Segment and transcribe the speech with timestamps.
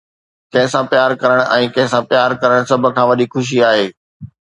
[0.53, 3.87] ڪنهن سان پيار ڪرڻ ۽ ڪنهن سان پيار ڪرڻ سڀ کان وڏي خوشي آهي.